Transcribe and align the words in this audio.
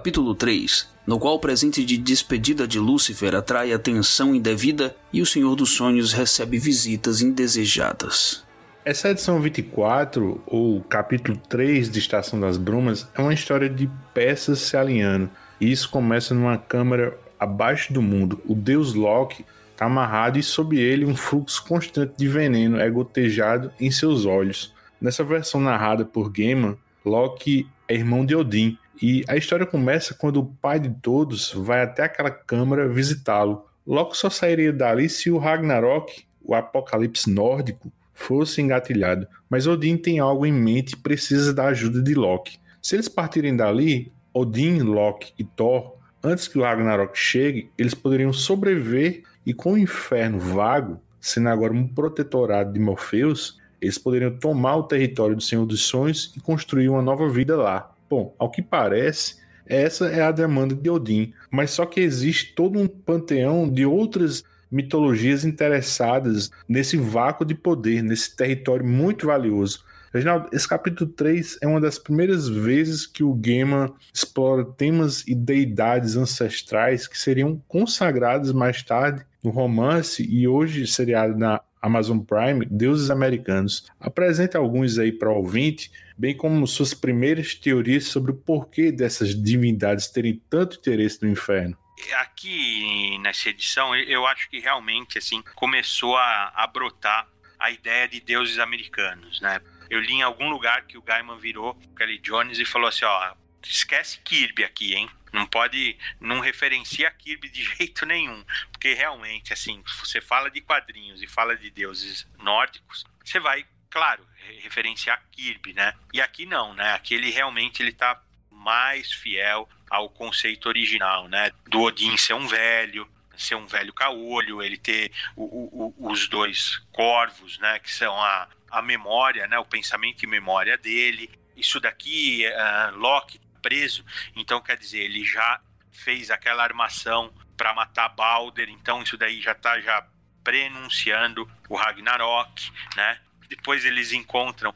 Capítulo 0.00 0.34
3 0.34 0.88
no 1.06 1.18
qual 1.18 1.34
o 1.34 1.38
presente 1.38 1.84
de 1.84 1.98
despedida 1.98 2.66
de 2.66 2.78
Lúcifer 2.78 3.34
atrai 3.34 3.70
atenção 3.70 4.34
indevida 4.34 4.96
e 5.12 5.20
o 5.20 5.26
Senhor 5.26 5.54
dos 5.54 5.72
Sonhos 5.72 6.14
recebe 6.14 6.58
visitas 6.58 7.20
indesejadas. 7.20 8.42
Essa 8.82 9.10
edição 9.10 9.42
24, 9.42 10.42
ou 10.46 10.80
capítulo 10.84 11.36
3 11.50 11.90
de 11.90 11.98
Estação 11.98 12.40
das 12.40 12.56
Brumas, 12.56 13.06
é 13.14 13.20
uma 13.20 13.34
história 13.34 13.68
de 13.68 13.90
peças 14.14 14.60
se 14.60 14.74
alinhando. 14.74 15.28
E 15.60 15.70
isso 15.70 15.90
começa 15.90 16.32
numa 16.32 16.56
câmara 16.56 17.18
abaixo 17.38 17.92
do 17.92 18.00
mundo. 18.00 18.40
O 18.48 18.54
deus 18.54 18.94
Loki 18.94 19.44
está 19.70 19.84
amarrado 19.84 20.38
e 20.38 20.42
sob 20.42 20.80
ele 20.80 21.04
um 21.04 21.14
fluxo 21.14 21.62
constante 21.62 22.14
de 22.16 22.26
veneno 22.26 22.80
é 22.80 22.88
gotejado 22.88 23.70
em 23.78 23.90
seus 23.90 24.24
olhos. 24.24 24.74
Nessa 24.98 25.22
versão 25.22 25.60
narrada 25.60 26.06
por 26.06 26.32
Gaiman, 26.32 26.78
Loki 27.04 27.68
é 27.86 27.94
irmão 27.94 28.24
de 28.24 28.34
Odin, 28.34 28.78
e 29.00 29.24
a 29.28 29.36
história 29.36 29.64
começa 29.64 30.14
quando 30.14 30.40
o 30.40 30.46
pai 30.46 30.78
de 30.78 30.90
todos 30.90 31.52
vai 31.52 31.82
até 31.82 32.02
aquela 32.04 32.30
câmara 32.30 32.88
visitá-lo. 32.88 33.64
Loki 33.86 34.16
só 34.16 34.28
sairia 34.28 34.72
dali 34.72 35.08
se 35.08 35.30
o 35.30 35.38
Ragnarok, 35.38 36.24
o 36.42 36.54
apocalipse 36.54 37.30
nórdico, 37.30 37.90
fosse 38.12 38.60
engatilhado. 38.60 39.26
Mas 39.48 39.66
Odin 39.66 39.96
tem 39.96 40.18
algo 40.18 40.44
em 40.44 40.52
mente 40.52 40.92
e 40.92 40.96
precisa 40.96 41.54
da 41.54 41.66
ajuda 41.68 42.02
de 42.02 42.14
Loki. 42.14 42.58
Se 42.82 42.96
eles 42.96 43.08
partirem 43.08 43.56
dali, 43.56 44.12
Odin, 44.34 44.80
Loki 44.80 45.32
e 45.38 45.44
Thor, 45.44 45.96
antes 46.22 46.46
que 46.46 46.58
o 46.58 46.62
Ragnarok 46.62 47.18
chegue, 47.18 47.70
eles 47.78 47.94
poderiam 47.94 48.32
sobreviver 48.32 49.22
e 49.46 49.54
com 49.54 49.72
o 49.72 49.78
inferno 49.78 50.38
vago, 50.38 51.00
sendo 51.18 51.48
agora 51.48 51.72
um 51.72 51.88
protetorado 51.88 52.72
de 52.72 52.78
Morpheus, 52.78 53.58
eles 53.80 53.96
poderiam 53.96 54.30
tomar 54.30 54.76
o 54.76 54.82
território 54.82 55.34
do 55.34 55.42
Senhor 55.42 55.64
dos 55.64 55.82
Sonhos 55.82 56.32
e 56.36 56.40
construir 56.40 56.90
uma 56.90 57.00
nova 57.00 57.28
vida 57.28 57.56
lá. 57.56 57.89
Bom, 58.10 58.34
ao 58.40 58.50
que 58.50 58.60
parece, 58.60 59.36
essa 59.64 60.08
é 60.08 60.20
a 60.20 60.32
demanda 60.32 60.74
de 60.74 60.90
Odin, 60.90 61.32
mas 61.48 61.70
só 61.70 61.86
que 61.86 62.00
existe 62.00 62.56
todo 62.56 62.76
um 62.76 62.88
panteão 62.88 63.70
de 63.70 63.86
outras 63.86 64.42
mitologias 64.68 65.44
interessadas 65.44 66.50
nesse 66.68 66.96
vácuo 66.96 67.44
de 67.44 67.54
poder, 67.54 68.02
nesse 68.02 68.34
território 68.34 68.84
muito 68.84 69.28
valioso. 69.28 69.84
Reginaldo, 70.12 70.48
esse 70.52 70.68
capítulo 70.68 71.08
3 71.10 71.58
é 71.62 71.68
uma 71.68 71.80
das 71.80 72.00
primeiras 72.00 72.48
vezes 72.48 73.06
que 73.06 73.22
o 73.22 73.32
Gaiman 73.32 73.92
explora 74.12 74.64
temas 74.64 75.24
e 75.28 75.34
deidades 75.36 76.16
ancestrais 76.16 77.06
que 77.06 77.16
seriam 77.16 77.62
consagrados 77.68 78.52
mais 78.52 78.82
tarde 78.82 79.24
no 79.42 79.50
romance 79.50 80.26
e 80.28 80.48
hoje 80.48 80.84
seriado 80.84 81.38
na 81.38 81.60
Amazon 81.80 82.18
Prime, 82.18 82.66
Deuses 82.66 83.10
Americanos. 83.10 83.86
Apresenta 83.98 84.58
alguns 84.58 84.98
aí 84.98 85.12
para 85.12 85.30
o 85.30 85.36
ouvinte 85.36 85.90
bem 86.20 86.36
como 86.36 86.66
suas 86.66 86.92
primeiras 86.92 87.54
teorias 87.54 88.04
sobre 88.04 88.30
o 88.30 88.34
porquê 88.34 88.92
dessas 88.92 89.34
divindades 89.34 90.06
terem 90.08 90.36
tanto 90.50 90.76
interesse 90.76 91.22
no 91.22 91.30
inferno. 91.30 91.78
Aqui 92.16 93.18
nessa 93.20 93.48
edição, 93.48 93.96
eu 93.96 94.26
acho 94.26 94.50
que 94.50 94.60
realmente 94.60 95.16
assim 95.16 95.42
começou 95.54 96.18
a, 96.18 96.52
a 96.54 96.66
brotar 96.66 97.26
a 97.58 97.70
ideia 97.70 98.06
de 98.06 98.20
deuses 98.20 98.58
americanos, 98.58 99.40
né? 99.40 99.62
Eu 99.88 99.98
li 100.00 100.12
em 100.12 100.22
algum 100.22 100.50
lugar 100.50 100.86
que 100.86 100.98
o 100.98 101.02
Gaiman 101.02 101.38
virou 101.38 101.74
Kelly 101.96 102.18
Jones 102.18 102.58
e 102.58 102.66
falou 102.66 102.88
assim, 102.88 103.06
ó, 103.06 103.34
esquece 103.64 104.20
Kirby 104.22 104.64
aqui, 104.64 104.94
hein? 104.94 105.08
Não 105.32 105.46
pode, 105.46 105.96
não 106.20 106.40
referencia 106.40 107.10
Kirby 107.10 107.48
de 107.48 107.64
jeito 107.76 108.04
nenhum, 108.04 108.44
porque 108.70 108.92
realmente, 108.92 109.54
assim, 109.54 109.82
você 109.98 110.20
fala 110.20 110.50
de 110.50 110.60
quadrinhos 110.60 111.22
e 111.22 111.26
fala 111.26 111.56
de 111.56 111.70
deuses 111.70 112.26
nórdicos, 112.38 113.04
você 113.24 113.40
vai 113.40 113.64
claro, 113.90 114.24
referenciar 114.62 115.22
Kirby, 115.30 115.72
né? 115.72 115.94
E 116.12 116.20
aqui 116.20 116.46
não, 116.46 116.74
né? 116.74 116.92
Aqui 116.94 117.14
ele 117.14 117.30
realmente 117.30 117.82
ele 117.82 117.92
tá 117.92 118.20
mais 118.50 119.12
fiel 119.12 119.68
ao 119.88 120.08
conceito 120.08 120.66
original, 120.68 121.28
né? 121.28 121.50
Do 121.66 121.80
Odin 121.80 122.16
ser 122.16 122.34
um 122.34 122.46
velho, 122.46 123.10
ser 123.36 123.54
um 123.54 123.66
velho 123.66 123.92
caolho, 123.92 124.62
ele 124.62 124.76
ter 124.76 125.12
o, 125.34 125.44
o, 125.44 126.10
os 126.10 126.28
dois 126.28 126.78
corvos, 126.92 127.58
né? 127.58 127.78
Que 127.78 127.92
são 127.92 128.14
a, 128.20 128.48
a 128.70 128.82
memória, 128.82 129.46
né? 129.46 129.58
O 129.58 129.64
pensamento 129.64 130.22
e 130.22 130.26
memória 130.26 130.76
dele. 130.76 131.30
Isso 131.56 131.80
daqui, 131.80 132.44
uh, 132.46 132.96
Loki 132.96 133.38
tá 133.38 133.44
preso, 133.60 134.04
então 134.34 134.60
quer 134.60 134.78
dizer, 134.78 135.00
ele 135.00 135.22
já 135.24 135.60
fez 135.92 136.30
aquela 136.30 136.62
armação 136.62 137.30
para 137.56 137.74
matar 137.74 138.08
Balder, 138.08 138.70
então 138.70 139.02
isso 139.02 139.18
daí 139.18 139.40
já 139.40 139.54
tá 139.54 139.78
já 139.80 140.06
prenunciando 140.42 141.50
o 141.68 141.76
Ragnarok, 141.76 142.72
né? 142.96 143.20
Depois 143.50 143.84
eles 143.84 144.12
encontram 144.12 144.72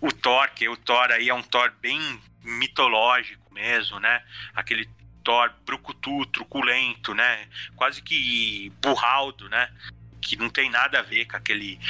o 0.00 0.12
Thor, 0.12 0.48
que 0.54 0.68
o 0.68 0.76
Thor 0.76 1.10
aí 1.10 1.28
é 1.28 1.34
um 1.34 1.42
Thor 1.42 1.72
bem 1.80 1.98
mitológico 2.44 3.52
mesmo, 3.52 3.98
né? 3.98 4.22
Aquele 4.54 4.88
Thor 5.24 5.50
brucutu, 5.66 6.24
truculento, 6.26 7.14
né? 7.14 7.48
Quase 7.74 8.02
que 8.02 8.70
burraldo, 8.80 9.48
né? 9.48 9.72
Que 10.20 10.36
não 10.36 10.48
tem 10.48 10.70
nada 10.70 11.00
a 11.00 11.02
ver 11.02 11.24
com 11.24 11.36
aquele 11.36 11.80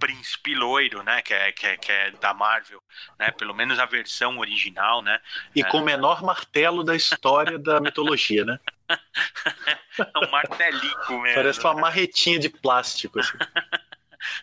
príncipe 0.00 0.54
loiro, 0.54 1.02
né? 1.02 1.22
Que 1.22 1.34
é, 1.34 1.52
que 1.52 1.66
é, 1.66 1.76
que 1.76 1.92
é 1.92 2.10
da 2.12 2.34
Marvel, 2.34 2.82
né? 3.18 3.30
Pelo 3.30 3.54
menos 3.54 3.78
a 3.78 3.86
versão 3.86 4.38
original, 4.38 5.02
né? 5.02 5.20
E 5.54 5.60
é. 5.60 5.64
com 5.64 5.78
o 5.78 5.84
menor 5.84 6.22
martelo 6.22 6.82
da 6.82 6.96
história 6.96 7.58
da 7.58 7.80
mitologia, 7.80 8.44
né? 8.44 8.58
é 8.90 10.18
um 10.18 10.30
martelico 10.30 11.20
mesmo. 11.20 11.36
Parece 11.36 11.60
uma 11.60 11.74
marretinha 11.74 12.38
de 12.38 12.48
plástico, 12.48 13.20
assim. 13.20 13.38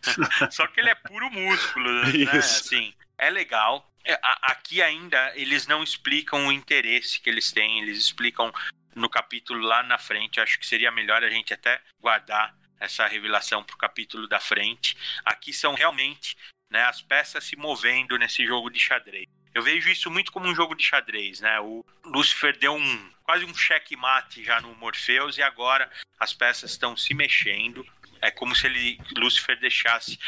Só 0.51 0.67
que 0.67 0.79
ele 0.79 0.89
é 0.89 0.95
puro 0.95 1.29
músculo, 1.29 1.91
né? 2.05 2.37
Assim, 2.37 2.93
é 3.17 3.29
legal. 3.29 3.89
É, 4.05 4.17
aqui 4.43 4.81
ainda 4.81 5.33
eles 5.35 5.67
não 5.67 5.83
explicam 5.83 6.47
o 6.47 6.51
interesse 6.51 7.19
que 7.19 7.29
eles 7.29 7.51
têm, 7.51 7.81
eles 7.81 7.97
explicam 7.97 8.51
no 8.95 9.09
capítulo 9.09 9.61
lá 9.61 9.83
na 9.83 9.97
frente. 9.97 10.39
Acho 10.39 10.59
que 10.59 10.65
seria 10.65 10.91
melhor 10.91 11.23
a 11.23 11.29
gente 11.29 11.53
até 11.53 11.81
guardar 11.99 12.55
essa 12.79 13.05
revelação 13.07 13.63
para 13.63 13.75
o 13.75 13.79
capítulo 13.79 14.27
da 14.27 14.39
frente. 14.39 14.95
Aqui 15.25 15.51
são 15.51 15.73
realmente 15.73 16.37
né, 16.69 16.83
as 16.83 17.01
peças 17.01 17.43
se 17.43 17.55
movendo 17.55 18.17
nesse 18.17 18.45
jogo 18.45 18.69
de 18.69 18.79
xadrez. 18.79 19.27
Eu 19.53 19.63
vejo 19.63 19.89
isso 19.89 20.11
muito 20.11 20.31
como 20.31 20.47
um 20.47 20.55
jogo 20.55 20.75
de 20.75 20.83
xadrez, 20.83 21.39
né? 21.41 21.59
O 21.59 21.83
Lucifer 22.05 22.57
deu 22.57 22.75
um 22.75 23.11
quase 23.23 23.45
um 23.45 23.53
checkmate 23.53 24.43
já 24.43 24.61
no 24.61 24.75
Morpheus 24.75 25.37
e 25.37 25.41
agora 25.41 25.89
as 26.19 26.33
peças 26.33 26.71
estão 26.71 26.95
se 26.95 27.13
mexendo. 27.13 27.85
É 28.21 28.31
como 28.31 28.55
se 28.55 28.67
ele, 28.67 28.99
Lúcifer 29.15 29.59
deixasse 29.59 30.19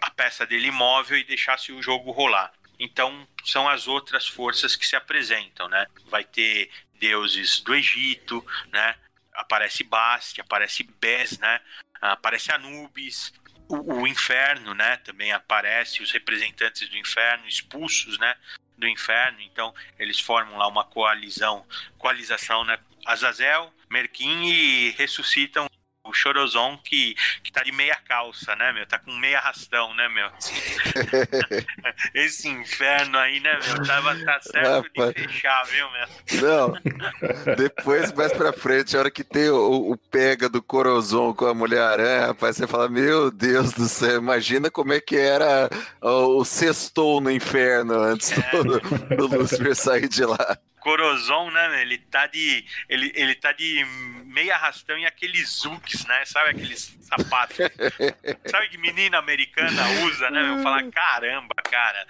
a 0.00 0.10
peça 0.10 0.46
dele 0.46 0.68
imóvel 0.68 1.18
e 1.18 1.24
deixasse 1.24 1.72
o 1.72 1.82
jogo 1.82 2.10
rolar. 2.10 2.52
Então, 2.78 3.26
são 3.44 3.68
as 3.68 3.88
outras 3.88 4.26
forças 4.26 4.76
que 4.76 4.86
se 4.86 4.96
apresentam, 4.96 5.68
né? 5.68 5.86
Vai 6.06 6.24
ter 6.24 6.70
deuses 6.94 7.60
do 7.60 7.74
Egito, 7.74 8.44
né? 8.72 8.96
Aparece 9.32 9.84
Bast, 9.84 10.40
aparece 10.40 10.82
Bes, 10.82 11.38
né? 11.38 11.60
Aparece 12.00 12.52
Anubis, 12.52 13.32
o, 13.68 14.00
o, 14.00 14.06
inferno, 14.06 14.74
né? 14.74 14.96
Também 14.98 15.32
aparece 15.32 16.02
os 16.02 16.10
representantes 16.12 16.88
do 16.88 16.96
inferno 16.96 17.48
expulsos, 17.48 18.18
né? 18.18 18.34
Do 18.76 18.86
inferno. 18.86 19.40
Então, 19.40 19.74
eles 19.98 20.20
formam 20.20 20.58
lá 20.58 20.68
uma 20.68 20.84
coalizão, 20.84 21.66
coalização, 21.98 22.64
né? 22.64 22.78
Azazel, 23.06 23.72
Merquim 23.88 24.46
e 24.46 24.90
ressuscitam 24.90 25.66
Chorozon 26.16 26.78
que, 26.78 27.14
que 27.42 27.52
tá 27.52 27.62
de 27.62 27.72
meia 27.72 27.96
calça, 27.96 28.56
né, 28.56 28.72
meu? 28.72 28.86
Tá 28.86 28.98
com 28.98 29.12
meia 29.12 29.40
rastão, 29.40 29.94
né, 29.94 30.08
meu? 30.08 30.30
Esse 32.14 32.48
inferno 32.48 33.18
aí, 33.18 33.40
né, 33.40 33.58
meu? 33.66 33.86
Tava, 33.86 34.16
tá 34.24 34.40
certo 34.40 34.88
Rapaz. 34.96 35.14
de 35.14 35.22
fechar, 35.22 35.64
viu, 35.66 35.86
meu? 35.90 36.40
Não. 36.42 37.54
Depois, 37.56 38.12
mais 38.12 38.32
pra 38.32 38.52
frente, 38.52 38.96
a 38.96 39.00
hora 39.00 39.10
que 39.10 39.22
tem 39.22 39.50
o, 39.50 39.92
o 39.92 39.96
pega 39.96 40.48
do 40.48 40.62
Corozon 40.62 41.34
com 41.34 41.46
a 41.46 41.54
Mulher-Aranha, 41.54 42.28
rapaz, 42.28 42.56
você 42.56 42.66
fala, 42.66 42.88
meu 42.88 43.30
Deus 43.30 43.72
do 43.72 43.88
céu, 43.88 44.16
imagina 44.18 44.70
como 44.70 44.92
é 44.92 45.00
que 45.00 45.16
era 45.16 45.68
o, 46.00 46.40
o 46.40 46.44
sextou 46.44 47.20
no 47.20 47.30
inferno 47.30 47.94
antes 48.00 48.32
é. 48.32 48.50
do, 48.62 48.80
do 49.16 49.38
Lucifer 49.38 49.74
sair 49.76 50.08
de 50.08 50.24
lá. 50.24 50.58
Corozon, 50.80 51.50
né, 51.50 51.82
ele 51.82 51.98
tá 51.98 52.28
de 52.28 52.64
ele, 52.88 53.10
ele 53.16 53.34
tá 53.34 53.50
de 53.50 53.84
meia 54.36 54.54
arrastão 54.54 54.98
e 54.98 55.06
aqueles 55.06 55.48
zuks, 55.48 56.04
né? 56.04 56.22
Sabe 56.26 56.50
aqueles 56.50 56.94
sapatos? 57.00 57.56
sabe 58.46 58.68
que 58.68 58.76
menina 58.76 59.16
americana 59.16 59.82
usa, 60.04 60.30
né? 60.30 60.46
Eu 60.46 60.62
falar, 60.62 60.84
caramba, 60.90 61.54
cara. 61.64 62.06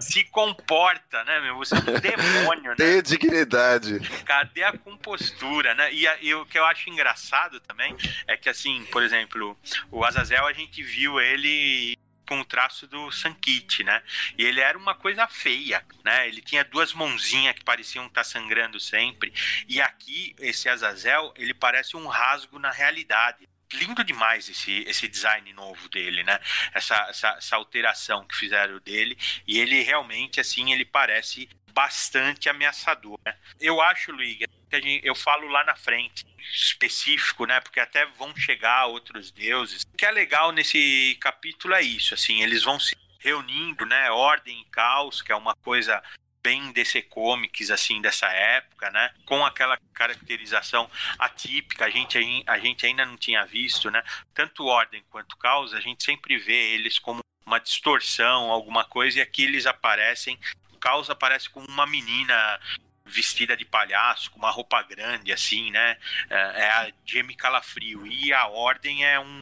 Se 0.00 0.22
comporta, 0.24 1.24
né, 1.24 1.40
meu? 1.40 1.56
Você 1.56 1.74
é 1.76 1.78
um 1.78 1.98
demônio, 1.98 2.70
né? 2.70 2.76
Tem 2.76 3.02
dignidade. 3.02 4.00
Cadê 4.26 4.64
a 4.64 4.76
compostura, 4.76 5.74
né? 5.74 5.90
E, 5.94 6.06
a, 6.06 6.18
e, 6.20 6.34
o 6.34 6.44
que 6.44 6.58
eu 6.58 6.66
acho 6.66 6.90
engraçado 6.90 7.58
também 7.60 7.96
é 8.26 8.36
que, 8.36 8.50
assim, 8.50 8.84
por 8.92 9.02
exemplo, 9.02 9.56
o 9.90 10.04
Azazel, 10.04 10.46
a 10.46 10.52
gente 10.52 10.82
viu 10.82 11.18
ele 11.18 11.96
com 12.26 12.40
o 12.40 12.44
traço 12.44 12.86
do 12.86 13.10
Sankit, 13.10 13.84
né? 13.84 14.02
E 14.36 14.44
ele 14.44 14.60
era 14.60 14.76
uma 14.76 14.94
coisa 14.94 15.26
feia, 15.26 15.84
né? 16.04 16.28
Ele 16.28 16.40
tinha 16.40 16.64
duas 16.64 16.92
mãozinhas 16.92 17.54
que 17.54 17.64
pareciam 17.64 18.06
estar 18.06 18.24
sangrando 18.24 18.78
sempre. 18.80 19.32
E 19.68 19.80
aqui, 19.80 20.34
esse 20.38 20.68
Azazel, 20.68 21.32
ele 21.36 21.54
parece 21.54 21.96
um 21.96 22.06
rasgo 22.06 22.58
na 22.58 22.70
realidade 22.70 23.48
lindo 23.72 24.04
demais 24.04 24.48
esse, 24.48 24.84
esse 24.86 25.08
design 25.08 25.52
novo 25.52 25.88
dele, 25.88 26.22
né? 26.22 26.38
Essa, 26.72 26.94
essa, 27.08 27.28
essa, 27.30 27.56
alteração 27.56 28.24
que 28.26 28.36
fizeram 28.36 28.78
dele. 28.78 29.16
E 29.46 29.58
ele 29.58 29.82
realmente, 29.82 30.40
assim, 30.40 30.72
ele 30.72 30.84
parece 30.84 31.48
bastante 31.72 32.48
ameaçador. 32.48 33.18
Né? 33.24 33.36
Eu 33.60 33.80
acho, 33.80 34.12
Luiz, 34.12 34.38
que 34.80 34.88
gente, 34.88 35.06
eu 35.06 35.14
falo 35.14 35.48
lá 35.48 35.64
na 35.64 35.76
frente, 35.76 36.24
específico, 36.52 37.46
né? 37.46 37.60
Porque 37.60 37.80
até 37.80 38.06
vão 38.06 38.34
chegar 38.36 38.86
outros 38.86 39.30
deuses. 39.30 39.82
O 39.82 39.96
que 39.96 40.06
é 40.06 40.10
legal 40.10 40.52
nesse 40.52 41.16
capítulo 41.20 41.74
é 41.74 41.82
isso, 41.82 42.14
assim, 42.14 42.42
eles 42.42 42.62
vão 42.62 42.78
se 42.78 42.96
reunindo, 43.18 43.84
né? 43.84 44.10
Ordem 44.10 44.60
e 44.60 44.64
caos, 44.66 45.22
que 45.22 45.32
é 45.32 45.36
uma 45.36 45.54
coisa 45.56 46.02
bem 46.42 46.70
DC 46.70 47.02
Comics, 47.02 47.72
assim, 47.72 48.00
dessa 48.00 48.28
época, 48.28 48.88
né? 48.90 49.12
Com 49.24 49.44
aquela 49.44 49.76
caracterização 49.92 50.88
atípica, 51.18 51.86
a 51.86 51.90
gente, 51.90 52.44
a 52.46 52.58
gente 52.58 52.86
ainda 52.86 53.04
não 53.04 53.16
tinha 53.16 53.44
visto, 53.44 53.90
né? 53.90 54.00
Tanto 54.32 54.64
Ordem 54.64 55.02
quanto 55.10 55.36
Caos, 55.36 55.74
a 55.74 55.80
gente 55.80 56.04
sempre 56.04 56.38
vê 56.38 56.74
eles 56.74 57.00
como 57.00 57.20
uma 57.44 57.58
distorção, 57.58 58.50
alguma 58.50 58.84
coisa, 58.84 59.18
e 59.18 59.22
aqui 59.22 59.42
eles 59.42 59.66
aparecem. 59.66 60.38
O 60.72 60.78
Caos 60.78 61.10
aparece 61.10 61.50
como 61.50 61.66
uma 61.66 61.86
menina 61.86 62.60
vestida 63.06 63.56
de 63.56 63.64
palhaço, 63.64 64.30
com 64.30 64.38
uma 64.38 64.50
roupa 64.50 64.82
grande, 64.82 65.32
assim, 65.32 65.70
né? 65.70 65.96
É, 66.28 66.36
é 66.36 66.70
a 66.70 66.92
Jamie 67.04 67.36
Calafrio. 67.36 68.06
E 68.06 68.32
a 68.32 68.46
Ordem 68.46 69.04
é 69.04 69.18
um 69.20 69.40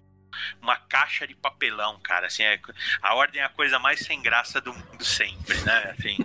uma 0.61 0.77
caixa 0.77 1.27
de 1.27 1.35
papelão, 1.35 1.99
cara. 2.03 2.27
Assim, 2.27 2.43
é, 2.43 2.59
a 3.01 3.15
ordem 3.15 3.41
é 3.41 3.45
a 3.45 3.49
coisa 3.49 3.79
mais 3.79 4.01
sem 4.01 4.21
graça 4.21 4.61
do 4.61 4.73
mundo 4.73 5.05
sempre, 5.05 5.57
né? 5.61 5.95
Assim. 5.97 6.17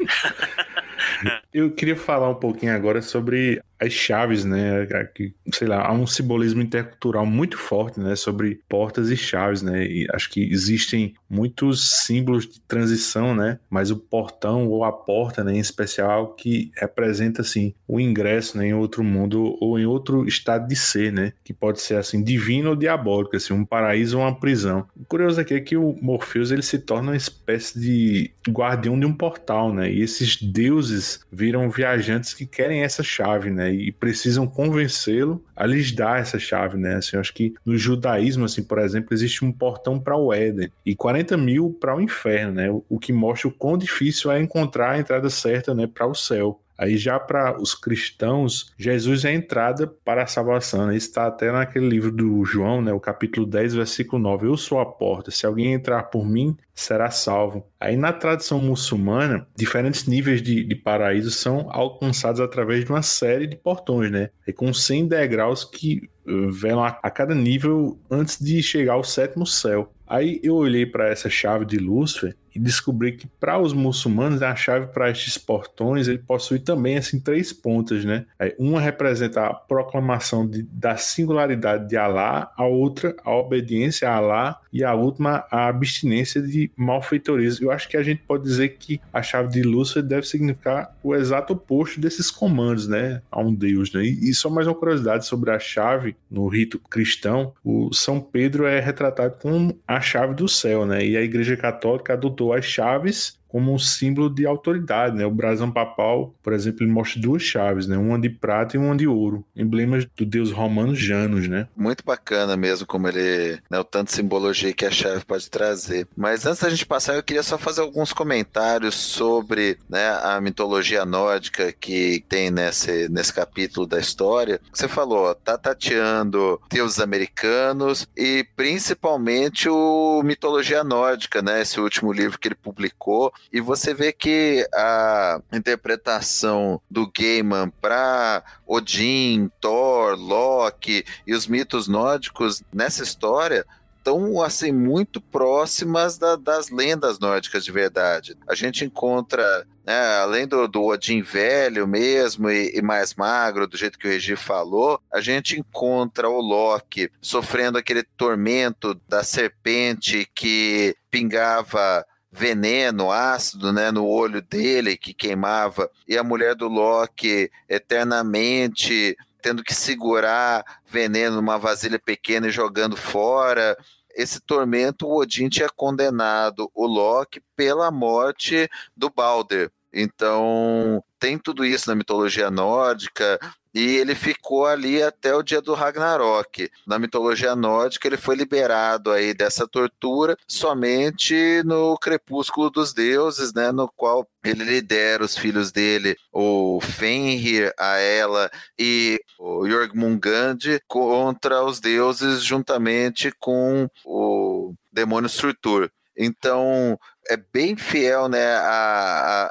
Eu 1.52 1.70
queria 1.74 1.96
falar 1.96 2.30
um 2.30 2.34
pouquinho 2.34 2.74
agora 2.74 3.02
sobre 3.02 3.60
as 3.80 3.92
chaves, 3.92 4.44
né? 4.44 4.86
Que, 5.14 5.34
sei 5.52 5.68
lá, 5.68 5.86
há 5.86 5.92
um 5.92 6.06
simbolismo 6.06 6.60
intercultural 6.60 7.24
muito 7.24 7.56
forte, 7.56 8.00
né? 8.00 8.16
Sobre 8.16 8.60
portas 8.68 9.10
e 9.10 9.16
chaves, 9.16 9.62
né? 9.62 9.86
E 9.86 10.06
acho 10.12 10.30
que 10.30 10.42
existem 10.42 11.14
muitos 11.28 12.04
símbolos 12.04 12.46
de 12.46 12.60
transição, 12.60 13.34
né? 13.34 13.58
Mas 13.70 13.90
o 13.90 13.96
portão 13.96 14.66
ou 14.68 14.84
a 14.84 14.92
porta, 14.92 15.44
né, 15.44 15.54
em 15.54 15.58
especial, 15.58 16.34
que 16.34 16.72
representa 16.76 17.42
assim 17.42 17.74
o 17.86 18.00
ingresso 18.00 18.56
né, 18.56 18.68
em 18.68 18.74
outro 18.74 19.04
mundo 19.04 19.56
ou 19.60 19.78
em 19.78 19.84
outro 19.84 20.26
estado 20.26 20.66
de 20.66 20.76
ser, 20.76 21.12
né? 21.12 21.32
Que 21.44 21.52
pode 21.52 21.80
ser 21.80 21.96
assim 21.96 22.22
divino 22.22 22.70
ou 22.70 22.76
diabólico, 22.76 23.36
assim, 23.36 23.52
um 23.52 23.64
paraíso 23.64 24.18
ou 24.18 24.24
uma 24.24 24.38
prisão. 24.38 24.86
O 24.96 25.04
curioso 25.04 25.40
aqui 25.40 25.54
é 25.54 25.60
que 25.60 25.76
o 25.76 25.96
Morpheus 26.00 26.50
ele 26.50 26.62
se 26.62 26.78
torna 26.78 27.10
uma 27.10 27.16
espécie 27.16 27.78
de 27.78 28.30
guardião 28.48 28.98
de 28.98 29.06
um 29.06 29.12
portal, 29.12 29.72
né? 29.72 29.90
E 29.90 30.02
esses 30.02 30.40
deuses 30.40 31.20
viram 31.30 31.70
viajantes 31.70 32.34
que 32.34 32.46
querem 32.46 32.82
essa 32.82 33.02
chave, 33.02 33.50
né? 33.50 33.67
E 33.70 33.92
precisam 33.92 34.46
convencê-lo 34.46 35.44
a 35.54 35.66
lhes 35.66 35.92
dar 35.92 36.20
essa 36.20 36.38
chave, 36.38 36.76
né? 36.76 36.96
Assim, 36.96 37.16
eu 37.16 37.20
acho 37.20 37.34
que 37.34 37.54
no 37.64 37.76
judaísmo, 37.76 38.44
assim, 38.44 38.62
por 38.62 38.78
exemplo, 38.78 39.14
existe 39.14 39.44
um 39.44 39.52
portão 39.52 39.98
para 39.98 40.16
o 40.16 40.32
Éden 40.32 40.70
e 40.84 40.94
40 40.94 41.36
mil 41.36 41.76
para 41.80 41.96
o 41.96 42.00
inferno, 42.00 42.52
né? 42.54 42.70
O 42.88 42.98
que 42.98 43.12
mostra 43.12 43.48
o 43.48 43.52
quão 43.52 43.76
difícil 43.76 44.30
é 44.30 44.40
encontrar 44.40 44.92
a 44.92 44.98
entrada 44.98 45.28
certa, 45.30 45.74
né, 45.74 45.86
para 45.86 46.06
o 46.06 46.14
céu. 46.14 46.60
Aí 46.78 46.96
já 46.96 47.18
para 47.18 47.60
os 47.60 47.74
cristãos, 47.74 48.72
Jesus 48.78 49.24
é 49.24 49.30
a 49.30 49.34
entrada 49.34 49.86
para 49.86 50.22
a 50.22 50.26
salvação. 50.28 50.86
Né? 50.86 50.96
Está 50.96 51.26
até 51.26 51.50
naquele 51.50 51.88
livro 51.88 52.12
do 52.12 52.44
João, 52.44 52.80
né? 52.80 52.92
o 52.92 53.00
capítulo 53.00 53.44
10, 53.44 53.74
versículo 53.74 54.22
9. 54.22 54.46
Eu 54.46 54.56
sou 54.56 54.78
a 54.78 54.86
porta, 54.86 55.32
se 55.32 55.44
alguém 55.44 55.72
entrar 55.72 56.04
por 56.04 56.24
mim, 56.24 56.56
será 56.72 57.10
salvo. 57.10 57.66
Aí 57.80 57.96
na 57.96 58.12
tradição 58.12 58.60
muçulmana, 58.60 59.44
diferentes 59.56 60.06
níveis 60.06 60.40
de, 60.40 60.62
de 60.62 60.76
paraíso 60.76 61.32
são 61.32 61.68
alcançados 61.70 62.40
através 62.40 62.84
de 62.84 62.90
uma 62.90 63.02
série 63.02 63.48
de 63.48 63.56
portões, 63.56 64.12
né? 64.12 64.30
E 64.46 64.52
com 64.52 64.72
100 64.72 65.08
degraus 65.08 65.64
que 65.64 66.08
eh, 66.26 66.32
velam 66.52 66.84
a, 66.84 66.98
a 67.02 67.10
cada 67.10 67.34
nível 67.34 67.98
antes 68.08 68.38
de 68.38 68.62
chegar 68.62 68.92
ao 68.92 69.02
sétimo 69.02 69.44
céu. 69.44 69.92
Aí 70.06 70.40
eu 70.42 70.54
olhei 70.54 70.86
para 70.86 71.08
essa 71.08 71.28
chave 71.28 71.64
de 71.64 71.76
Lúcifer 71.78 72.36
e 72.58 72.60
descobri 72.60 73.12
que 73.12 73.28
para 73.38 73.56
os 73.56 73.72
muçulmanos 73.72 74.42
a 74.42 74.54
chave 74.56 74.88
para 74.88 75.10
estes 75.10 75.38
portões 75.38 76.08
ele 76.08 76.18
possui 76.18 76.58
também 76.58 76.98
assim 76.98 77.20
três 77.20 77.52
pontas, 77.52 78.04
né? 78.04 78.26
Uma 78.58 78.80
representa 78.80 79.46
a 79.46 79.54
proclamação 79.54 80.46
de, 80.46 80.62
da 80.64 80.96
singularidade 80.96 81.88
de 81.88 81.96
Alá, 81.96 82.52
a 82.56 82.64
outra 82.64 83.14
a 83.24 83.32
obediência 83.34 84.10
a 84.10 84.16
Alá 84.16 84.60
e 84.72 84.82
a 84.82 84.92
última 84.94 85.46
a 85.50 85.68
abstinência 85.68 86.42
de 86.42 86.70
malfeitorias. 86.76 87.60
Eu 87.60 87.70
acho 87.70 87.88
que 87.88 87.96
a 87.96 88.02
gente 88.02 88.22
pode 88.26 88.42
dizer 88.42 88.70
que 88.70 89.00
a 89.12 89.22
chave 89.22 89.48
de 89.50 89.62
Lúcifer 89.62 90.02
deve 90.02 90.26
significar 90.26 90.96
o 91.02 91.14
exato 91.14 91.52
oposto 91.52 92.00
desses 92.00 92.30
comandos, 92.30 92.88
né? 92.88 93.22
A 93.30 93.40
um 93.40 93.54
Deus, 93.54 93.92
né? 93.92 94.02
E, 94.04 94.30
e 94.30 94.34
só 94.34 94.50
mais 94.50 94.66
uma 94.66 94.74
curiosidade 94.74 95.26
sobre 95.26 95.52
a 95.52 95.58
chave 95.60 96.16
no 96.28 96.48
rito 96.48 96.78
cristão, 96.78 97.52
o 97.64 97.92
São 97.92 98.20
Pedro 98.20 98.66
é 98.66 98.80
retratado 98.80 99.36
como 99.40 99.78
a 99.86 100.00
chave 100.00 100.34
do 100.34 100.48
céu, 100.48 100.84
né? 100.84 101.04
E 101.06 101.16
a 101.16 101.22
Igreja 101.22 101.56
Católica 101.56 102.14
adotou 102.14 102.47
as 102.54 102.64
chaves 102.64 103.37
como 103.48 103.72
um 103.72 103.78
símbolo 103.78 104.28
de 104.28 104.46
autoridade, 104.46 105.16
né? 105.16 105.24
O 105.26 105.30
brasão 105.30 105.70
papal, 105.70 106.34
por 106.42 106.52
exemplo, 106.52 106.84
ele 106.84 106.92
mostra 106.92 107.20
duas 107.20 107.42
chaves, 107.42 107.86
né? 107.86 107.96
Uma 107.96 108.18
de 108.18 108.28
prata 108.28 108.76
e 108.76 108.78
uma 108.78 108.96
de 108.96 109.06
ouro, 109.06 109.44
emblemas 109.56 110.06
do 110.16 110.24
deus 110.24 110.52
romano 110.52 110.94
Janus, 110.94 111.48
né? 111.48 111.66
Muito 111.76 112.04
bacana 112.04 112.56
mesmo 112.56 112.86
como 112.86 113.08
ele, 113.08 113.58
né, 113.70 113.78
o 113.78 113.84
tanto 113.84 114.08
de 114.08 114.14
simbologia 114.14 114.72
que 114.72 114.84
a 114.84 114.90
chave 114.90 115.24
pode 115.24 115.48
trazer. 115.50 116.06
Mas 116.16 116.46
antes 116.46 116.60
da 116.60 116.70
gente 116.70 116.86
passar, 116.86 117.14
eu 117.14 117.22
queria 117.22 117.42
só 117.42 117.56
fazer 117.56 117.80
alguns 117.80 118.12
comentários 118.12 118.94
sobre, 118.94 119.78
né, 119.88 120.08
a 120.22 120.40
mitologia 120.40 121.04
nórdica 121.04 121.72
que 121.72 122.24
tem 122.28 122.50
nesse, 122.50 123.08
nesse 123.08 123.32
capítulo 123.32 123.86
da 123.86 123.98
história. 123.98 124.60
Você 124.72 124.88
falou, 124.88 125.34
tá 125.34 125.56
tateando 125.56 126.60
deuses 126.70 127.00
americanos 127.00 128.06
e 128.16 128.46
principalmente 128.56 129.68
o 129.68 130.22
mitologia 130.22 130.84
nórdica, 130.84 131.40
né? 131.40 131.62
Esse 131.62 131.80
último 131.80 132.12
livro 132.12 132.38
que 132.38 132.48
ele 132.48 132.54
publicou 132.54 133.32
e 133.52 133.60
você 133.60 133.94
vê 133.94 134.12
que 134.12 134.66
a 134.74 135.40
interpretação 135.52 136.80
do 136.90 137.10
Gaiman 137.10 137.70
para 137.80 138.42
Odin, 138.66 139.50
Thor, 139.60 140.16
Loki 140.16 141.04
e 141.26 141.34
os 141.34 141.46
mitos 141.46 141.88
nórdicos 141.88 142.62
nessa 142.72 143.02
história 143.02 143.64
estão 144.08 144.40
assim 144.42 144.72
muito 144.72 145.20
próximas 145.20 146.16
da, 146.16 146.36
das 146.36 146.70
lendas 146.70 147.18
nórdicas 147.18 147.64
de 147.64 147.70
verdade. 147.70 148.36
A 148.48 148.54
gente 148.54 148.84
encontra, 148.84 149.66
né, 149.84 150.18
além 150.20 150.46
do, 150.46 150.66
do, 150.66 150.84
Odin 150.84 151.20
velho 151.20 151.86
mesmo 151.86 152.50
e, 152.50 152.72
e, 152.74 152.82
mais 152.82 153.14
magro, 153.14 153.66
do 153.66 153.76
jeito 153.76 153.98
que 153.98 154.06
o 154.06 154.10
Regi 154.10 154.34
falou, 154.34 155.00
a 155.12 155.20
gente 155.20 155.58
encontra 155.58 156.28
o 156.28 156.40
Loki 156.40 157.10
sofrendo 157.20 157.76
aquele 157.76 158.02
tormento 158.02 158.94
da 159.08 159.22
serpente 159.22 160.28
que 160.34 160.96
pingava 161.10 162.04
veneno, 162.30 163.10
ácido, 163.10 163.72
né, 163.72 163.90
no 163.90 164.06
olho 164.06 164.42
dele 164.42 164.96
que 164.96 165.14
queimava, 165.14 165.90
e 166.06 166.16
a 166.16 166.22
mulher 166.22 166.54
do 166.54 166.68
Loki 166.68 167.50
eternamente 167.68 169.16
tendo 169.40 169.62
que 169.62 169.74
segurar 169.74 170.64
veneno 170.86 171.36
numa 171.36 171.58
vasilha 171.58 171.98
pequena 171.98 172.48
e 172.48 172.52
jogando 172.52 172.96
fora. 172.96 173.76
Esse 174.14 174.40
tormento, 174.40 175.06
o 175.06 175.16
Odin 175.16 175.48
tinha 175.48 175.68
condenado 175.68 176.70
o 176.74 176.86
Loki 176.86 177.40
pela 177.54 177.90
morte 177.90 178.68
do 178.96 179.08
Balder. 179.08 179.70
Então, 179.92 181.02
tem 181.18 181.38
tudo 181.38 181.64
isso 181.64 181.88
na 181.88 181.94
mitologia 181.94 182.50
nórdica, 182.50 183.38
e 183.74 183.96
ele 183.96 184.14
ficou 184.14 184.66
ali 184.66 185.02
até 185.02 185.34
o 185.34 185.42
dia 185.42 185.60
do 185.60 185.74
Ragnarok. 185.74 186.70
Na 186.86 186.98
mitologia 186.98 187.54
nórdica, 187.54 188.06
ele 188.06 188.16
foi 188.16 188.34
liberado 188.36 189.10
aí 189.10 189.34
dessa 189.34 189.66
tortura 189.66 190.36
somente 190.46 191.62
no 191.64 191.96
crepúsculo 191.98 192.70
dos 192.70 192.92
deuses, 192.92 193.52
né, 193.52 193.70
no 193.72 193.88
qual 193.88 194.26
ele 194.44 194.64
lidera 194.64 195.24
os 195.24 195.36
filhos 195.36 195.70
dele, 195.70 196.16
o 196.32 196.80
Fenrir, 196.80 197.72
a 197.78 197.96
Ela 197.98 198.50
e 198.78 199.20
o 199.38 199.68
Jormungand 199.68 200.58
contra 200.86 201.62
os 201.64 201.80
deuses 201.80 202.42
juntamente 202.42 203.32
com 203.38 203.88
o 204.04 204.74
demônio 204.92 205.28
Surtur. 205.28 205.90
Então, 206.16 206.98
é 207.28 207.36
bem 207.36 207.76
fiel 207.76 208.28
né, 208.28 208.56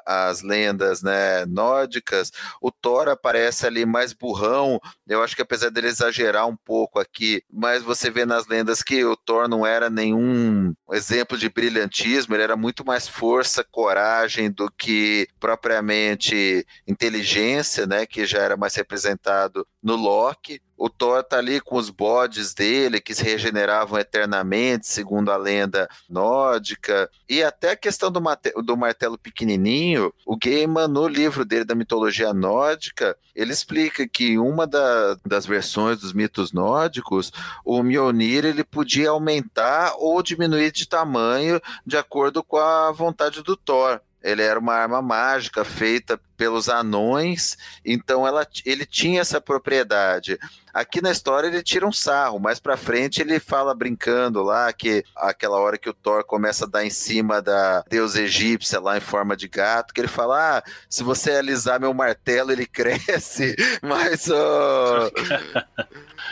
às 0.05 0.41
lendas 0.41 1.01
né, 1.01 1.45
nórdicas. 1.45 2.31
O 2.61 2.71
Thor 2.71 3.07
aparece 3.07 3.65
ali 3.65 3.85
mais 3.85 4.13
burrão. 4.13 4.79
Eu 5.07 5.23
acho 5.23 5.35
que 5.35 5.41
apesar 5.41 5.69
dele 5.69 5.87
exagerar 5.87 6.47
um 6.47 6.55
pouco 6.55 6.99
aqui, 6.99 7.41
mas 7.51 7.83
você 7.83 8.09
vê 8.09 8.25
nas 8.25 8.47
lendas 8.47 8.81
que 8.81 9.05
o 9.05 9.15
Thor 9.15 9.47
não 9.47 9.65
era 9.65 9.89
nenhum 9.89 10.73
exemplo 10.91 11.37
de 11.37 11.49
brilhantismo, 11.49 12.35
ele 12.35 12.43
era 12.43 12.55
muito 12.55 12.85
mais 12.85 13.07
força, 13.07 13.63
coragem 13.63 14.51
do 14.51 14.71
que 14.71 15.27
propriamente 15.39 16.65
inteligência, 16.87 17.85
né, 17.85 18.05
que 18.05 18.25
já 18.25 18.39
era 18.39 18.57
mais 18.57 18.75
representado 18.75 19.67
no 19.81 19.95
Loki. 19.95 20.61
O 20.77 20.89
Thor 20.89 21.23
tá 21.23 21.39
ali 21.39 21.59
com 21.59 21.75
os 21.75 21.89
bodes 21.89 22.53
dele 22.53 23.01
que 23.01 23.15
se 23.15 23.23
regeneravam 23.23 23.97
eternamente, 23.97 24.85
segundo 24.85 25.31
a 25.31 25.37
lenda 25.37 25.89
nórdica, 26.07 27.09
e 27.27 27.41
até 27.41 27.66
a 27.69 27.75
questão 27.75 28.11
do, 28.11 28.21
do 28.63 28.77
martelo 28.77 29.17
pequenininho, 29.17 30.13
o 30.25 30.37
Gaiman, 30.37 30.87
no 30.87 31.07
livro 31.07 31.45
dele 31.45 31.65
da 31.65 31.75
mitologia 31.75 32.33
nórdica, 32.33 33.17
ele 33.35 33.51
explica 33.51 34.07
que 34.07 34.37
uma 34.37 34.65
da, 34.65 35.17
das 35.25 35.45
versões 35.45 35.99
dos 35.99 36.13
mitos 36.13 36.51
nórdicos, 36.51 37.31
o 37.63 37.81
Mjolnir 37.83 38.45
ele 38.45 38.63
podia 38.63 39.09
aumentar 39.09 39.93
ou 39.97 40.21
diminuir 40.21 40.71
de 40.71 40.87
tamanho 40.87 41.61
de 41.85 41.97
acordo 41.97 42.43
com 42.43 42.57
a 42.57 42.91
vontade 42.91 43.41
do 43.43 43.55
Thor. 43.55 43.99
ele 44.23 44.41
era 44.41 44.59
uma 44.59 44.73
arma 44.73 45.01
mágica 45.01 45.63
feita 45.63 46.19
pelos 46.37 46.69
anões, 46.69 47.57
então 47.83 48.25
ela, 48.25 48.47
ele 48.63 48.85
tinha 48.85 49.19
essa 49.19 49.41
propriedade. 49.41 50.37
Aqui 50.77 51.01
na 51.01 51.09
história 51.09 51.47
ele 51.47 51.63
tira 51.63 51.87
um 51.87 51.91
sarro, 51.91 52.39
mais 52.39 52.59
pra 52.59 52.77
frente 52.77 53.19
ele 53.19 53.39
fala 53.39 53.73
brincando 53.73 54.43
lá 54.43 54.71
que 54.71 55.03
aquela 55.15 55.57
hora 55.57 55.75
que 55.75 55.89
o 55.89 55.93
Thor 55.93 56.23
começa 56.23 56.65
a 56.65 56.67
dar 56.67 56.85
em 56.85 56.91
cima 56.91 57.41
da 57.41 57.83
deusa 57.89 58.21
egípcia 58.21 58.79
lá 58.79 58.95
em 58.95 59.01
forma 59.01 59.35
de 59.35 59.47
gato, 59.47 59.91
que 59.91 59.99
ele 59.99 60.07
fala: 60.07 60.59
ah, 60.59 60.63
se 60.87 61.01
você 61.01 61.31
alisar 61.31 61.79
meu 61.79 61.95
martelo 61.95 62.51
ele 62.51 62.67
cresce, 62.67 63.55
mas 63.81 64.29
oh, 64.29 65.11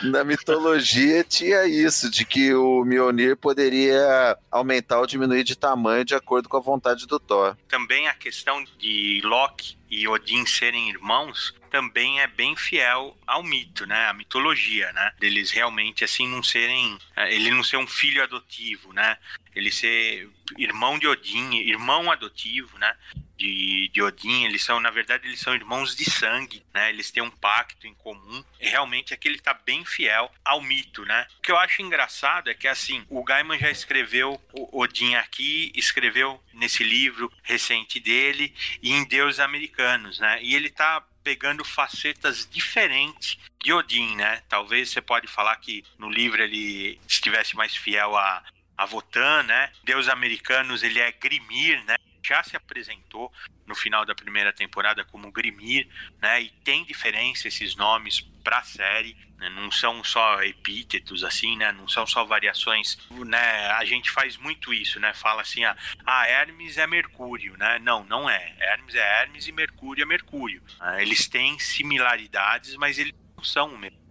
na 0.04 0.22
mitologia 0.22 1.24
tinha 1.24 1.66
isso, 1.66 2.08
de 2.08 2.24
que 2.24 2.54
o 2.54 2.84
Mjolnir 2.84 3.36
poderia 3.36 4.38
aumentar 4.48 5.00
ou 5.00 5.06
diminuir 5.08 5.42
de 5.42 5.56
tamanho 5.56 6.04
de 6.04 6.14
acordo 6.14 6.48
com 6.48 6.56
a 6.56 6.60
vontade 6.60 7.04
do 7.08 7.18
Thor. 7.18 7.56
Também 7.68 8.06
a 8.06 8.14
questão 8.14 8.62
de 8.78 9.20
Loki 9.24 9.76
e 9.90 10.06
Odin 10.08 10.44
serem 10.46 10.88
irmãos 10.88 11.54
também 11.70 12.20
é 12.20 12.26
bem 12.26 12.56
fiel 12.56 13.16
ao 13.26 13.42
mito, 13.42 13.86
né? 13.86 14.08
A 14.08 14.12
mitologia, 14.12 14.92
né? 14.92 15.12
Deles 15.18 15.50
realmente 15.50 16.04
assim 16.04 16.26
não 16.26 16.42
serem, 16.42 16.98
é, 17.14 17.34
ele 17.34 17.50
não 17.50 17.62
ser 17.62 17.76
um 17.76 17.86
filho 17.86 18.22
adotivo, 18.22 18.92
né? 18.92 19.18
Ele 19.54 19.70
ser 19.70 20.28
irmão 20.58 20.98
de 20.98 21.06
Odin, 21.06 21.54
irmão 21.56 22.10
adotivo, 22.10 22.78
né? 22.78 22.94
De, 23.36 23.88
de 23.88 24.02
Odin, 24.02 24.44
eles 24.44 24.64
são, 24.64 24.80
na 24.80 24.90
verdade, 24.90 25.26
eles 25.26 25.40
são 25.40 25.54
irmãos 25.54 25.94
de 25.94 26.08
sangue, 26.10 26.64
né? 26.74 26.88
Eles 26.90 27.10
têm 27.10 27.22
um 27.22 27.30
pacto 27.30 27.86
em 27.86 27.94
comum. 27.94 28.44
E 28.60 28.68
realmente 28.68 29.12
aquele 29.14 29.36
é 29.36 29.38
está 29.38 29.54
bem 29.54 29.84
fiel 29.84 30.30
ao 30.44 30.60
mito, 30.60 31.04
né? 31.04 31.26
O 31.38 31.42
que 31.42 31.52
eu 31.52 31.58
acho 31.58 31.82
engraçado 31.82 32.50
é 32.50 32.54
que, 32.54 32.66
assim, 32.66 33.04
o 33.08 33.22
Gaiman 33.22 33.58
já 33.58 33.70
escreveu 33.70 34.40
o 34.52 34.80
Odin 34.80 35.14
aqui, 35.14 35.70
escreveu 35.74 36.42
nesse 36.52 36.82
livro 36.82 37.32
recente 37.42 38.00
dele 38.00 38.54
e 38.82 38.92
em 38.92 39.04
Deus 39.04 39.38
Americanos, 39.38 40.18
né? 40.18 40.38
E 40.42 40.54
ele 40.54 40.68
está 40.68 41.04
pegando 41.22 41.64
facetas 41.64 42.48
diferentes 42.50 43.36
de 43.62 43.72
Odin, 43.72 44.14
né? 44.16 44.42
Talvez 44.48 44.90
você 44.90 45.00
pode 45.00 45.26
falar 45.26 45.56
que 45.56 45.84
no 45.98 46.08
livro 46.08 46.40
ele 46.42 47.00
estivesse 47.08 47.56
mais 47.56 47.76
fiel 47.76 48.16
a, 48.16 48.44
a 48.76 48.86
Votan, 48.86 49.42
né? 49.42 49.72
Deus 49.82 50.08
Americanos 50.08 50.82
ele 50.82 51.00
é 51.00 51.10
Grimir, 51.10 51.84
né? 51.84 51.96
Já 52.26 52.42
se 52.42 52.56
apresentou 52.56 53.32
no 53.66 53.74
final 53.74 54.04
da 54.04 54.14
primeira 54.14 54.52
temporada 54.52 55.04
como 55.04 55.30
Grimir, 55.30 55.88
né? 56.20 56.42
E 56.42 56.50
tem 56.50 56.84
diferença 56.84 57.46
esses 57.46 57.76
nomes 57.76 58.20
para 58.42 58.58
a 58.58 58.62
série, 58.62 59.16
né? 59.38 59.48
não 59.50 59.70
são 59.70 60.02
só 60.02 60.42
epítetos 60.42 61.22
assim, 61.24 61.56
né? 61.56 61.72
Não 61.72 61.88
são 61.88 62.06
só 62.06 62.24
variações, 62.24 62.98
né? 63.10 63.70
A 63.72 63.84
gente 63.84 64.10
faz 64.10 64.36
muito 64.36 64.72
isso, 64.72 64.98
né? 64.98 65.12
Fala 65.14 65.42
assim, 65.42 65.64
ah, 65.64 65.76
ah 66.04 66.28
Hermes 66.28 66.78
é 66.78 66.86
Mercúrio, 66.86 67.56
né? 67.56 67.78
Não, 67.80 68.04
não 68.04 68.28
é. 68.28 68.54
Hermes 68.58 68.94
é 68.94 69.22
Hermes 69.22 69.46
e 69.46 69.52
Mercúrio 69.52 70.02
é 70.02 70.06
Mercúrio. 70.06 70.62
Ah, 70.80 71.00
eles 71.00 71.28
têm 71.28 71.58
similaridades, 71.58 72.76
mas 72.76 72.98
eles 72.98 73.14
não 73.36 73.44
são 73.44 73.74
o 73.74 73.78
mesmo. 73.78 74.04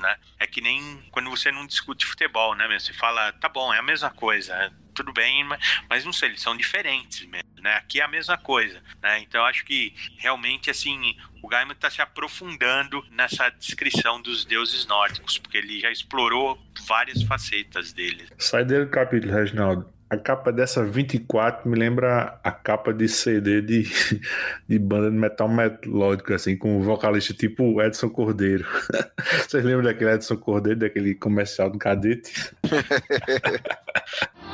Né? 0.00 0.18
É 0.40 0.48
que 0.48 0.60
nem 0.60 1.00
quando 1.12 1.30
você 1.30 1.52
não 1.52 1.64
discute 1.64 2.04
futebol, 2.04 2.56
né? 2.56 2.66
Você 2.76 2.92
fala, 2.92 3.32
tá 3.34 3.48
bom, 3.48 3.72
é 3.72 3.78
a 3.78 3.82
mesma 3.82 4.10
coisa 4.10 4.72
tudo 4.96 5.12
bem, 5.12 5.44
mas, 5.44 5.82
mas 5.88 6.04
não 6.04 6.12
sei, 6.12 6.30
eles 6.30 6.40
são 6.40 6.56
diferentes 6.56 7.26
mesmo, 7.26 7.45
né? 7.66 7.74
Aqui 7.74 8.00
é 8.00 8.04
a 8.04 8.08
mesma 8.08 8.38
coisa, 8.38 8.80
né? 9.02 9.18
Então 9.18 9.44
acho 9.44 9.64
que 9.64 9.92
realmente 10.18 10.70
assim 10.70 11.16
o 11.42 11.48
Gaiman 11.48 11.72
está 11.72 11.90
se 11.90 12.00
aprofundando 12.00 13.04
nessa 13.10 13.50
descrição 13.50 14.22
dos 14.22 14.44
deuses 14.44 14.86
nórdicos, 14.86 15.36
porque 15.36 15.58
ele 15.58 15.80
já 15.80 15.90
explorou 15.90 16.56
várias 16.86 17.22
facetas 17.24 17.92
deles. 17.92 18.30
Sai 18.38 18.64
dele 18.64 18.86
capítulo, 18.86 19.32
Reginaldo. 19.32 19.96
A 20.08 20.16
capa 20.16 20.52
dessa 20.52 20.84
24 20.84 21.68
me 21.68 21.76
lembra 21.76 22.38
a 22.44 22.52
capa 22.52 22.94
de 22.94 23.08
CD 23.08 23.60
de, 23.60 23.82
de 24.68 24.78
banda 24.78 25.10
de 25.10 25.16
metal 25.16 25.48
melódico, 25.48 26.32
assim, 26.32 26.56
com 26.56 26.78
um 26.78 26.82
vocalista 26.82 27.34
tipo 27.34 27.82
Edson 27.82 28.08
Cordeiro. 28.08 28.64
Vocês 29.48 29.64
lembram 29.64 29.82
daquele 29.82 30.12
Edson 30.12 30.36
Cordeiro, 30.36 30.78
daquele 30.78 31.16
comercial 31.16 31.68
do 31.68 31.78
cadete? 31.78 32.32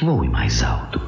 Voe 0.00 0.28
mais 0.28 0.62
alto. 0.62 0.98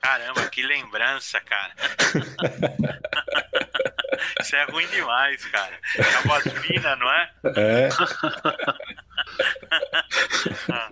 Caramba, 0.00 0.48
que 0.50 0.62
lembrança, 0.62 1.40
cara. 1.40 1.72
Isso 4.40 4.56
é 4.56 4.64
ruim 4.64 4.86
demais, 4.88 5.44
cara. 5.46 5.78
É 5.96 6.02
a 6.02 6.20
voz 6.22 6.42
fina, 6.60 6.96
não 6.96 7.08
é? 7.10 7.30
É. 7.56 7.88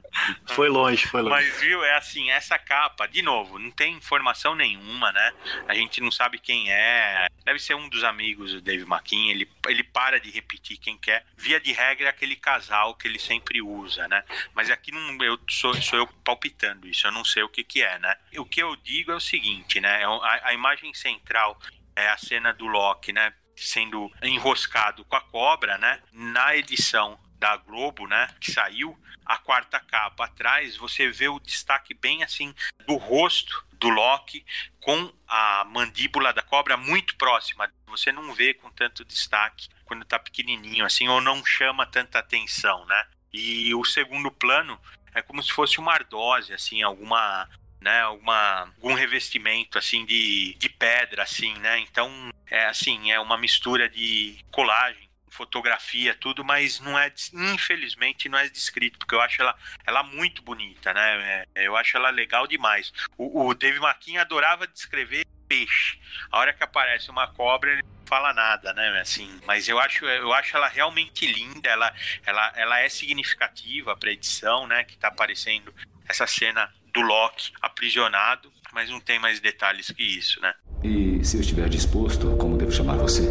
foi 0.46 0.68
longe, 0.68 1.06
foi 1.06 1.22
longe. 1.22 1.34
Mas 1.34 1.60
viu, 1.60 1.84
é 1.84 1.96
assim, 1.96 2.30
essa 2.30 2.58
capa, 2.58 3.06
de 3.06 3.22
novo, 3.22 3.58
não 3.58 3.70
tem 3.70 3.94
informação 3.94 4.54
nenhuma, 4.54 5.12
né? 5.12 5.32
A 5.68 5.74
gente 5.74 6.00
não 6.00 6.10
sabe 6.10 6.38
quem 6.38 6.70
é. 6.70 7.26
Deve 7.44 7.58
ser 7.58 7.74
um 7.74 7.88
dos 7.88 8.04
amigos 8.04 8.52
do 8.52 8.60
Dave 8.60 8.84
McKean, 8.84 9.30
ele, 9.30 9.48
ele 9.68 9.82
para 9.84 10.20
de 10.20 10.30
repetir 10.30 10.78
quem 10.78 10.96
quer. 10.96 11.24
Via 11.36 11.60
de 11.60 11.72
regra 11.72 12.06
é 12.06 12.10
aquele 12.10 12.36
casal 12.36 12.94
que 12.94 13.06
ele 13.06 13.18
sempre 13.18 13.60
usa, 13.62 14.08
né? 14.08 14.24
Mas 14.54 14.70
aqui 14.70 14.92
não, 14.92 15.22
eu 15.22 15.38
sou, 15.48 15.74
sou 15.80 15.98
eu 15.98 16.06
palpitando 16.24 16.88
isso, 16.88 17.06
eu 17.06 17.12
não 17.12 17.24
sei 17.24 17.42
o 17.42 17.48
que 17.48 17.62
que 17.62 17.82
é, 17.82 17.98
né? 17.98 18.16
O 18.36 18.44
que 18.44 18.62
eu 18.62 18.74
digo 18.76 19.12
é 19.12 19.14
o 19.14 19.20
seguinte, 19.20 19.80
né? 19.80 20.02
É 20.02 20.04
a, 20.04 20.40
a 20.44 20.54
imagem 20.54 20.92
central 20.94 21.58
é 21.94 22.08
a 22.08 22.16
cena 22.16 22.52
do 22.52 22.66
Loki, 22.66 23.12
né? 23.12 23.32
Sendo 23.56 24.12
enroscado 24.22 25.04
com 25.04 25.16
a 25.16 25.20
cobra, 25.20 25.78
né? 25.78 26.02
Na 26.12 26.54
edição 26.54 27.18
da 27.46 27.56
Globo, 27.56 28.08
né, 28.08 28.28
que 28.40 28.50
saiu, 28.50 28.98
a 29.24 29.38
quarta 29.38 29.78
capa 29.78 30.24
atrás, 30.24 30.76
você 30.76 31.08
vê 31.08 31.28
o 31.28 31.38
destaque 31.38 31.94
bem 31.94 32.24
assim 32.24 32.52
do 32.86 32.96
rosto 32.96 33.64
do 33.72 33.88
Loki 33.88 34.44
com 34.80 35.12
a 35.28 35.64
mandíbula 35.64 36.32
da 36.32 36.42
cobra 36.42 36.76
muito 36.76 37.16
próxima. 37.16 37.70
Você 37.88 38.10
não 38.10 38.34
vê 38.34 38.54
com 38.54 38.70
tanto 38.70 39.04
destaque 39.04 39.68
quando 39.84 40.04
tá 40.04 40.18
pequenininho 40.18 40.84
assim 40.84 41.08
ou 41.08 41.20
não 41.20 41.44
chama 41.44 41.86
tanta 41.86 42.18
atenção, 42.18 42.84
né? 42.86 43.06
E 43.32 43.74
o 43.74 43.84
segundo 43.84 44.30
plano 44.30 44.80
é 45.14 45.22
como 45.22 45.42
se 45.42 45.52
fosse 45.52 45.78
uma 45.78 45.92
ardose, 45.92 46.52
assim, 46.52 46.82
alguma 46.82 47.48
né, 47.80 48.00
alguma, 48.00 48.72
algum 48.76 48.94
revestimento 48.94 49.78
assim 49.78 50.04
de, 50.04 50.54
de 50.54 50.68
pedra 50.68 51.22
assim, 51.22 51.54
né? 51.58 51.78
Então, 51.80 52.10
é 52.50 52.66
assim, 52.66 53.12
é 53.12 53.20
uma 53.20 53.36
mistura 53.36 53.88
de 53.88 54.38
colagem 54.50 55.05
fotografia, 55.36 56.14
tudo, 56.14 56.44
mas 56.44 56.80
não 56.80 56.98
é, 56.98 57.12
infelizmente, 57.32 58.28
não 58.28 58.38
é 58.38 58.48
descrito, 58.48 58.98
porque 58.98 59.14
eu 59.14 59.20
acho 59.20 59.42
ela, 59.42 59.54
ela 59.86 60.02
muito 60.02 60.42
bonita, 60.42 60.92
né? 60.94 61.44
É, 61.54 61.66
eu 61.66 61.76
acho 61.76 61.96
ela 61.96 62.10
legal 62.10 62.46
demais. 62.46 62.92
O, 63.16 63.46
o 63.46 63.54
Dave 63.54 63.78
Maquin 63.78 64.16
adorava 64.16 64.66
descrever 64.66 65.26
peixe. 65.46 65.98
A 66.30 66.38
hora 66.38 66.52
que 66.52 66.64
aparece 66.64 67.10
uma 67.10 67.28
cobra, 67.28 67.72
ele 67.72 67.82
não 67.82 68.06
fala 68.06 68.32
nada, 68.32 68.72
né? 68.72 69.00
Assim, 69.00 69.40
mas 69.46 69.68
eu 69.68 69.78
acho, 69.78 70.04
eu 70.06 70.32
acho 70.32 70.56
ela 70.56 70.68
realmente 70.68 71.26
linda, 71.26 71.68
ela, 71.68 71.94
ela, 72.24 72.52
ela 72.56 72.80
é 72.80 72.88
significativa 72.88 73.96
para 73.96 74.10
edição, 74.10 74.66
né? 74.66 74.84
Que 74.84 74.96
tá 74.96 75.08
aparecendo 75.08 75.72
essa 76.08 76.26
cena 76.26 76.72
do 76.92 77.00
Loki 77.02 77.52
aprisionado, 77.60 78.50
mas 78.72 78.88
não 78.88 79.00
tem 79.00 79.18
mais 79.18 79.38
detalhes 79.38 79.90
que 79.90 80.02
isso, 80.02 80.40
né? 80.40 80.54
E 80.82 81.24
se 81.24 81.36
eu 81.36 81.40
estiver 81.40 81.68
disposto, 81.68 82.36
como 82.36 82.56
devo 82.56 82.72
chamar 82.72 82.96
você? 82.96 83.22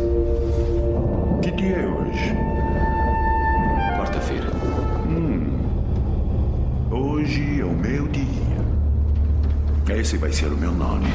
Esse 10.05 10.17
vai 10.17 10.31
ser 10.31 10.53
o 10.53 10.55
meu 10.55 10.71
nome. 10.71 11.07